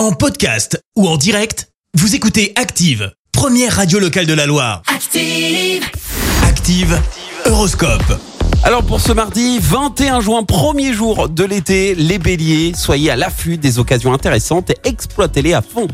[0.00, 4.80] En podcast ou en direct, vous écoutez Active, première radio locale de la Loire.
[4.86, 5.84] Active.
[6.42, 6.98] Active,
[7.44, 8.18] Horoscope.
[8.64, 13.58] Alors pour ce mardi 21 juin, premier jour de l'été, les béliers, soyez à l'affût
[13.58, 15.86] des occasions intéressantes et exploitez-les à fond.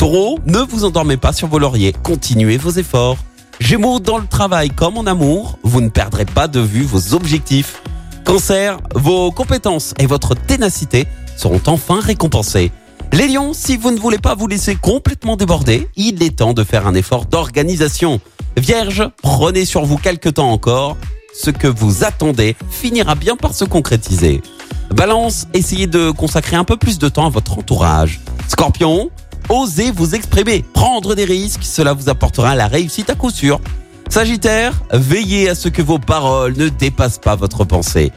[0.00, 3.18] Taureau, ne vous endormez pas sur vos lauriers, continuez vos efforts.
[3.60, 7.82] Gémeaux, dans le travail comme en amour, vous ne perdrez pas de vue vos objectifs.
[8.24, 12.72] Cancer, vos compétences et votre ténacité seront enfin récompensées.
[13.14, 16.64] Les lions, si vous ne voulez pas vous laisser complètement déborder, il est temps de
[16.64, 18.20] faire un effort d'organisation.
[18.56, 20.96] Vierge, prenez sur vous quelque temps encore.
[21.32, 24.42] Ce que vous attendez finira bien par se concrétiser.
[24.90, 28.20] Balance, essayez de consacrer un peu plus de temps à votre entourage.
[28.48, 29.10] Scorpion,
[29.48, 33.60] osez vous exprimer, prendre des risques, cela vous apportera la réussite à coup sûr.
[34.08, 38.10] Sagittaire, veillez à ce que vos paroles ne dépassent pas votre pensée.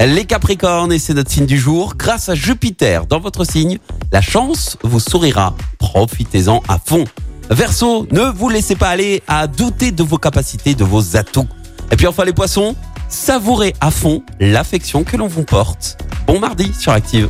[0.00, 3.78] Les Capricornes, et c'est notre signe du jour, grâce à Jupiter dans votre signe,
[4.12, 5.54] la chance vous sourira.
[5.78, 7.04] Profitez-en à fond.
[7.50, 11.48] Verseau, ne vous laissez pas aller à douter de vos capacités, de vos atouts.
[11.90, 12.74] Et puis enfin les poissons,
[13.08, 15.98] savourez à fond l'affection que l'on vous porte.
[16.26, 17.28] Bon mardi sur Active.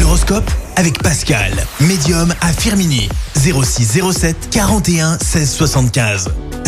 [0.00, 3.08] L'horoscope avec Pascal, médium à Firmini.
[3.36, 6.30] 06 07 41 16 75.